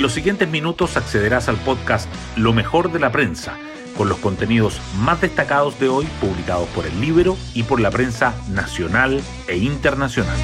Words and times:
En 0.00 0.04
los 0.04 0.14
siguientes 0.14 0.48
minutos 0.48 0.96
accederás 0.96 1.50
al 1.50 1.58
podcast 1.58 2.08
Lo 2.34 2.54
mejor 2.54 2.90
de 2.90 2.98
la 2.98 3.12
prensa, 3.12 3.58
con 3.98 4.08
los 4.08 4.16
contenidos 4.16 4.80
más 4.98 5.20
destacados 5.20 5.78
de 5.78 5.90
hoy 5.90 6.06
publicados 6.22 6.66
por 6.70 6.86
el 6.86 6.98
libro 7.02 7.36
y 7.52 7.64
por 7.64 7.80
la 7.82 7.90
prensa 7.90 8.34
nacional 8.50 9.20
e 9.46 9.58
internacional. 9.58 10.38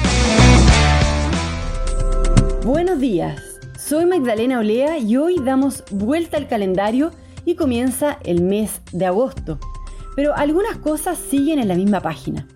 Buenos 2.63 2.99
días, 2.99 3.41
soy 3.79 4.05
Magdalena 4.05 4.59
Olea 4.59 4.99
y 4.99 5.17
hoy 5.17 5.37
damos 5.41 5.83
vuelta 5.89 6.37
al 6.37 6.47
calendario 6.47 7.09
y 7.43 7.55
comienza 7.55 8.19
el 8.25 8.43
mes 8.43 8.81
de 8.91 9.07
agosto. 9.07 9.57
Pero 10.15 10.35
algunas 10.35 10.77
cosas 10.77 11.17
siguen 11.17 11.57
en 11.57 11.67
la 11.67 11.73
misma 11.73 12.01
página. 12.01 12.47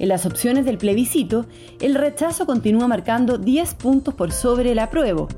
En 0.00 0.08
las 0.08 0.26
opciones 0.26 0.64
del 0.64 0.78
plebiscito, 0.78 1.46
el 1.80 1.94
rechazo 1.94 2.44
continúa 2.44 2.88
marcando 2.88 3.38
10 3.38 3.74
puntos 3.74 4.14
por 4.14 4.32
sobre 4.32 4.72
el 4.72 4.80
apruebo. 4.80 5.28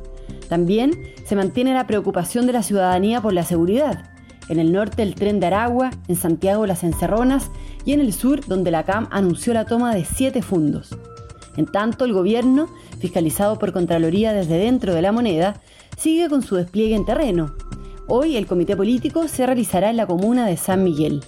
También 0.52 1.01
se 1.24 1.34
mantiene 1.34 1.73
la 1.73 1.87
preocupación 1.87 2.47
de 2.47 2.52
la 2.52 2.62
ciudadanía 2.62 3.23
por 3.23 3.33
la 3.33 3.43
seguridad. 3.43 4.10
En 4.51 4.59
el 4.59 4.70
norte 4.70 5.02
el 5.02 5.15
tren 5.15 5.41
de 5.41 5.47
Aragua, 5.47 5.88
en 6.09 6.15
Santiago 6.15 6.66
las 6.66 6.84
encerronas 6.84 7.51
y 7.87 7.95
en 7.95 8.01
el 8.01 8.12
sur 8.12 8.45
donde 8.45 8.70
la 8.70 8.84
CAM 8.84 9.09
anunció 9.10 9.55
la 9.55 9.65
toma 9.65 9.95
de 9.95 10.05
siete 10.05 10.43
fundos. 10.43 10.95
En 11.57 11.65
tanto, 11.65 12.05
el 12.05 12.12
gobierno, 12.12 12.69
fiscalizado 13.01 13.59
por 13.59 13.73
Contraloría 13.73 14.34
desde 14.34 14.59
dentro 14.59 14.93
de 14.95 15.01
la 15.01 15.10
moneda, 15.10 15.59
sigue 15.96 16.29
con 16.29 16.43
su 16.43 16.57
despliegue 16.57 16.96
en 16.96 17.07
terreno. 17.07 17.55
Hoy 18.07 18.37
el 18.37 18.46
comité 18.46 18.77
político 18.77 19.29
se 19.29 19.46
realizará 19.46 19.88
en 19.88 19.96
la 19.96 20.07
comuna 20.07 20.45
de 20.45 20.59
San 20.59 20.84
Miguel. 20.84 21.24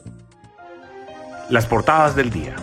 Las 1.48 1.64
portadas 1.64 2.14
del 2.14 2.28
día. 2.28 2.56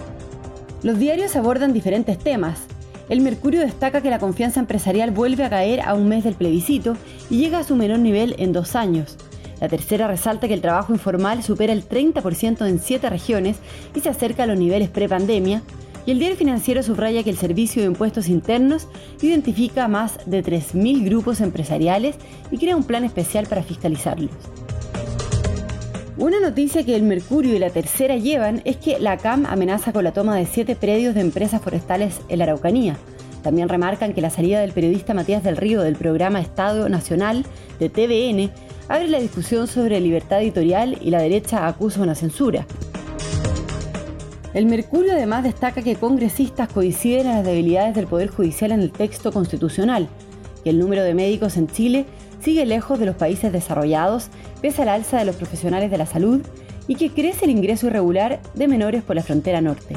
Los 0.83 0.99
diarios 0.99 1.35
abordan 1.35 1.73
diferentes 1.73 2.19
temas. 2.19 2.67
El 3.11 3.19
Mercurio 3.19 3.59
destaca 3.59 3.99
que 3.99 4.09
la 4.09 4.19
confianza 4.19 4.61
empresarial 4.61 5.11
vuelve 5.11 5.43
a 5.43 5.49
caer 5.49 5.81
a 5.81 5.95
un 5.95 6.07
mes 6.07 6.23
del 6.23 6.35
plebiscito 6.35 6.95
y 7.29 7.39
llega 7.39 7.59
a 7.59 7.63
su 7.65 7.75
menor 7.75 7.99
nivel 7.99 8.35
en 8.37 8.53
dos 8.53 8.73
años. 8.73 9.17
La 9.59 9.67
tercera 9.67 10.07
resalta 10.07 10.47
que 10.47 10.53
el 10.53 10.61
trabajo 10.61 10.93
informal 10.93 11.43
supera 11.43 11.73
el 11.73 11.85
30% 11.85 12.65
en 12.65 12.79
siete 12.79 13.09
regiones 13.09 13.57
y 13.93 13.99
se 13.99 14.07
acerca 14.07 14.43
a 14.43 14.45
los 14.45 14.57
niveles 14.57 14.87
prepandemia, 14.87 15.61
y 16.05 16.11
el 16.11 16.19
diario 16.19 16.37
financiero 16.37 16.83
subraya 16.83 17.21
que 17.21 17.29
el 17.29 17.37
Servicio 17.37 17.81
de 17.81 17.89
Impuestos 17.89 18.29
Internos 18.29 18.87
identifica 19.21 19.89
más 19.89 20.17
de 20.25 20.41
3.000 20.41 21.03
grupos 21.03 21.41
empresariales 21.41 22.15
y 22.49 22.59
crea 22.59 22.77
un 22.77 22.85
plan 22.85 23.03
especial 23.03 23.45
para 23.45 23.61
fiscalizarlos. 23.61 24.31
Una 26.21 26.39
noticia 26.39 26.85
que 26.85 26.95
el 26.95 27.01
Mercurio 27.01 27.55
y 27.55 27.57
la 27.57 27.71
Tercera 27.71 28.15
llevan 28.15 28.61
es 28.63 28.77
que 28.77 28.99
la 28.99 29.17
CAM 29.17 29.47
amenaza 29.47 29.91
con 29.91 30.03
la 30.03 30.13
toma 30.13 30.35
de 30.35 30.45
siete 30.45 30.75
predios 30.75 31.15
de 31.15 31.21
empresas 31.21 31.63
forestales 31.63 32.21
en 32.29 32.37
la 32.37 32.43
Araucanía. 32.43 32.95
También 33.41 33.67
remarcan 33.67 34.13
que 34.13 34.21
la 34.21 34.29
salida 34.29 34.59
del 34.59 34.71
periodista 34.71 35.15
Matías 35.15 35.43
del 35.43 35.57
Río 35.57 35.81
del 35.81 35.95
programa 35.95 36.39
Estado 36.39 36.87
Nacional 36.89 37.43
de 37.79 37.89
TVN 37.89 38.51
abre 38.87 39.07
la 39.07 39.19
discusión 39.19 39.65
sobre 39.65 39.99
libertad 39.99 40.43
editorial 40.43 40.95
y 41.01 41.09
la 41.09 41.23
derecha 41.23 41.65
acusa 41.65 42.03
una 42.03 42.13
censura. 42.13 42.67
El 44.53 44.67
Mercurio 44.67 45.13
además 45.13 45.43
destaca 45.43 45.81
que 45.81 45.95
congresistas 45.95 46.71
coinciden 46.71 47.25
en 47.25 47.33
las 47.37 47.45
debilidades 47.45 47.95
del 47.95 48.05
Poder 48.05 48.29
Judicial 48.29 48.73
en 48.73 48.81
el 48.81 48.91
texto 48.91 49.31
constitucional, 49.31 50.07
que 50.63 50.69
el 50.69 50.77
número 50.77 51.01
de 51.01 51.15
médicos 51.15 51.57
en 51.57 51.65
Chile 51.67 52.05
sigue 52.41 52.65
lejos 52.65 52.99
de 52.99 53.05
los 53.05 53.15
países 53.15 53.51
desarrollados 53.51 54.29
pese 54.61 54.81
al 54.81 54.89
alza 54.89 55.19
de 55.19 55.25
los 55.25 55.35
profesionales 55.35 55.91
de 55.91 55.97
la 55.97 56.05
salud 56.05 56.41
y 56.87 56.95
que 56.95 57.11
crece 57.11 57.45
el 57.45 57.51
ingreso 57.51 57.87
irregular 57.87 58.39
de 58.53 58.67
menores 58.67 59.03
por 59.03 59.15
la 59.15 59.23
frontera 59.23 59.61
norte. 59.61 59.95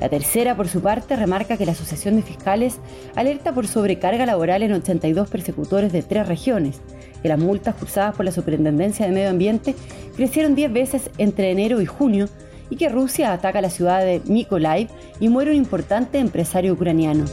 La 0.00 0.10
tercera, 0.10 0.56
por 0.56 0.68
su 0.68 0.82
parte, 0.82 1.16
remarca 1.16 1.56
que 1.56 1.66
la 1.66 1.72
Asociación 1.72 2.16
de 2.16 2.22
Fiscales 2.22 2.78
alerta 3.14 3.52
por 3.52 3.66
sobrecarga 3.66 4.26
laboral 4.26 4.62
en 4.62 4.72
82 4.72 5.28
persecutores 5.28 5.92
de 5.92 6.02
tres 6.02 6.28
regiones, 6.28 6.80
que 7.22 7.28
las 7.28 7.38
multas 7.38 7.74
cursadas 7.74 8.14
por 8.14 8.24
la 8.24 8.30
Superintendencia 8.30 9.06
de 9.06 9.12
Medio 9.12 9.30
Ambiente 9.30 9.74
crecieron 10.14 10.54
10 10.54 10.72
veces 10.72 11.10
entre 11.18 11.50
enero 11.50 11.80
y 11.80 11.86
junio 11.86 12.28
y 12.68 12.76
que 12.76 12.88
Rusia 12.88 13.32
ataca 13.32 13.60
la 13.60 13.70
ciudad 13.70 14.00
de 14.00 14.20
Mykolaiv 14.26 14.88
y 15.18 15.28
muere 15.28 15.50
un 15.50 15.56
importante 15.56 16.18
empresario 16.18 16.74
ucraniano. 16.74 17.24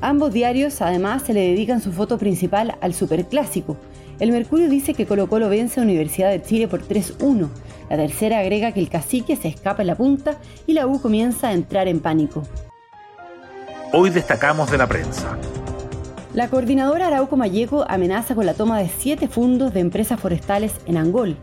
Ambos 0.00 0.32
diarios 0.32 0.82
además 0.82 1.22
se 1.22 1.32
le 1.32 1.40
dedican 1.40 1.80
su 1.80 1.92
foto 1.92 2.18
principal 2.18 2.76
al 2.80 2.92
superclásico. 2.94 3.76
El 4.20 4.32
Mercurio 4.32 4.68
dice 4.68 4.94
que 4.94 5.06
Colo 5.06 5.28
Colo 5.28 5.48
vence 5.48 5.80
a 5.80 5.82
Universidad 5.82 6.30
de 6.30 6.42
Chile 6.42 6.68
por 6.68 6.82
3-1. 6.82 7.48
La 7.88 7.96
tercera 7.96 8.40
agrega 8.40 8.72
que 8.72 8.80
el 8.80 8.88
cacique 8.88 9.36
se 9.36 9.48
escapa 9.48 9.82
en 9.82 9.88
la 9.88 9.94
punta 9.94 10.38
y 10.66 10.74
la 10.74 10.86
U 10.86 11.00
comienza 11.00 11.48
a 11.48 11.52
entrar 11.52 11.88
en 11.88 12.00
pánico. 12.00 12.42
Hoy 13.92 14.10
destacamos 14.10 14.70
de 14.70 14.78
la 14.78 14.86
prensa. 14.86 15.38
La 16.34 16.48
coordinadora 16.48 17.06
Arauco 17.06 17.36
Mayeco 17.36 17.86
amenaza 17.88 18.34
con 18.34 18.44
la 18.44 18.52
toma 18.52 18.78
de 18.78 18.90
siete 18.90 19.28
fundos 19.28 19.72
de 19.72 19.80
empresas 19.80 20.20
forestales 20.20 20.72
en 20.86 20.98
Angol. 20.98 21.36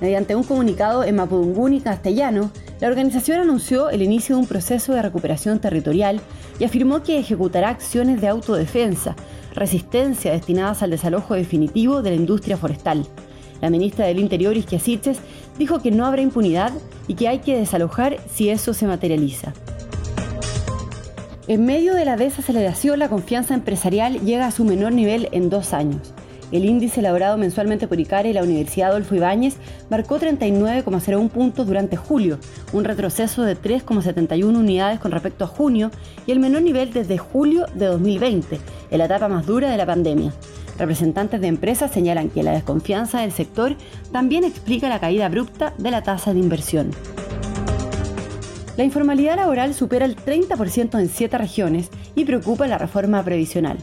Mediante 0.00 0.34
un 0.36 0.42
comunicado 0.42 1.04
en 1.04 1.16
Mapudungún 1.16 1.72
y 1.72 1.80
castellano, 1.80 2.50
la 2.80 2.88
organización 2.88 3.40
anunció 3.40 3.88
el 3.88 4.02
inicio 4.02 4.36
de 4.36 4.42
un 4.42 4.46
proceso 4.46 4.92
de 4.92 5.00
recuperación 5.00 5.60
territorial 5.60 6.20
y 6.58 6.64
afirmó 6.64 7.02
que 7.02 7.18
ejecutará 7.18 7.70
acciones 7.70 8.20
de 8.20 8.28
autodefensa, 8.28 9.16
resistencia 9.54 10.32
destinadas 10.32 10.82
al 10.82 10.90
desalojo 10.90 11.34
definitivo 11.34 12.02
de 12.02 12.10
la 12.10 12.16
industria 12.16 12.58
forestal. 12.58 13.06
La 13.62 13.70
ministra 13.70 14.04
del 14.04 14.18
Interior, 14.18 14.54
Isquia 14.56 14.80
dijo 15.58 15.80
que 15.80 15.90
no 15.90 16.04
habrá 16.04 16.20
impunidad 16.20 16.72
y 17.08 17.14
que 17.14 17.28
hay 17.28 17.38
que 17.38 17.56
desalojar 17.56 18.18
si 18.30 18.50
eso 18.50 18.74
se 18.74 18.86
materializa. 18.86 19.54
En 21.48 21.64
medio 21.64 21.94
de 21.94 22.04
la 22.04 22.16
desaceleración, 22.16 22.98
la 22.98 23.08
confianza 23.08 23.54
empresarial 23.54 24.20
llega 24.20 24.46
a 24.46 24.50
su 24.50 24.64
menor 24.64 24.92
nivel 24.92 25.28
en 25.32 25.48
dos 25.48 25.72
años. 25.72 26.12
El 26.52 26.64
índice 26.64 27.00
elaborado 27.00 27.36
mensualmente 27.36 27.88
por 27.88 27.98
ICARE 27.98 28.30
y 28.30 28.32
la 28.32 28.44
Universidad 28.44 28.90
Adolfo 28.90 29.16
Ibáñez 29.16 29.56
marcó 29.90 30.20
39,01 30.20 31.28
puntos 31.28 31.66
durante 31.66 31.96
julio, 31.96 32.38
un 32.72 32.84
retroceso 32.84 33.42
de 33.42 33.56
3,71 33.56 34.56
unidades 34.56 35.00
con 35.00 35.10
respecto 35.10 35.44
a 35.44 35.48
junio 35.48 35.90
y 36.26 36.32
el 36.32 36.38
menor 36.38 36.62
nivel 36.62 36.92
desde 36.92 37.18
julio 37.18 37.66
de 37.74 37.86
2020, 37.86 38.60
en 38.90 38.98
la 38.98 39.06
etapa 39.06 39.26
más 39.28 39.44
dura 39.44 39.70
de 39.70 39.76
la 39.76 39.86
pandemia. 39.86 40.32
Representantes 40.78 41.40
de 41.40 41.48
empresas 41.48 41.90
señalan 41.90 42.28
que 42.28 42.42
la 42.42 42.52
desconfianza 42.52 43.22
del 43.22 43.32
sector 43.32 43.74
también 44.12 44.44
explica 44.44 44.88
la 44.88 45.00
caída 45.00 45.26
abrupta 45.26 45.72
de 45.78 45.90
la 45.90 46.02
tasa 46.02 46.32
de 46.32 46.40
inversión. 46.40 46.90
La 48.76 48.84
informalidad 48.84 49.36
laboral 49.36 49.74
supera 49.74 50.04
el 50.04 50.16
30% 50.16 51.00
en 51.00 51.08
siete 51.08 51.38
regiones 51.38 51.88
y 52.14 52.26
preocupa 52.26 52.66
la 52.66 52.76
reforma 52.76 53.22
previsional. 53.24 53.78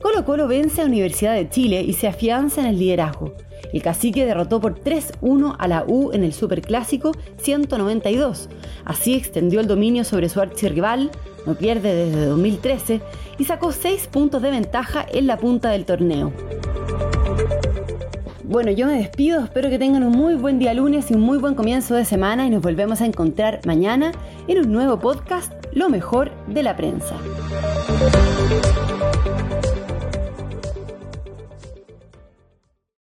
Colo 0.00 0.24
Colo 0.24 0.46
vence 0.46 0.80
a 0.80 0.84
Universidad 0.84 1.34
de 1.34 1.48
Chile 1.48 1.82
y 1.82 1.94
se 1.94 2.06
afianza 2.06 2.60
en 2.60 2.68
el 2.68 2.78
liderazgo. 2.78 3.34
El 3.72 3.82
cacique 3.82 4.26
derrotó 4.26 4.60
por 4.60 4.78
3-1 4.80 5.56
a 5.58 5.68
la 5.68 5.84
U 5.86 6.12
en 6.12 6.24
el 6.24 6.32
Superclásico 6.32 7.12
192. 7.38 8.48
Así 8.84 9.14
extendió 9.14 9.60
el 9.60 9.66
dominio 9.66 10.04
sobre 10.04 10.28
su 10.28 10.40
archirrival, 10.40 11.10
no 11.46 11.54
pierde 11.54 11.94
desde 11.94 12.26
2013, 12.26 13.00
y 13.38 13.44
sacó 13.44 13.72
6 13.72 14.08
puntos 14.08 14.42
de 14.42 14.50
ventaja 14.50 15.06
en 15.10 15.26
la 15.26 15.38
punta 15.38 15.70
del 15.70 15.84
torneo. 15.84 16.32
Bueno, 18.44 18.70
yo 18.70 18.86
me 18.86 18.98
despido, 18.98 19.42
espero 19.42 19.70
que 19.70 19.78
tengan 19.78 20.02
un 20.02 20.12
muy 20.12 20.34
buen 20.34 20.58
día 20.58 20.74
lunes 20.74 21.10
y 21.10 21.14
un 21.14 21.22
muy 21.22 21.38
buen 21.38 21.54
comienzo 21.54 21.94
de 21.94 22.04
semana 22.04 22.46
y 22.46 22.50
nos 22.50 22.60
volvemos 22.60 23.00
a 23.00 23.06
encontrar 23.06 23.60
mañana 23.64 24.12
en 24.46 24.58
un 24.58 24.72
nuevo 24.72 24.98
podcast, 24.98 25.52
Lo 25.72 25.88
mejor 25.88 26.32
de 26.48 26.62
la 26.62 26.76
prensa. 26.76 27.16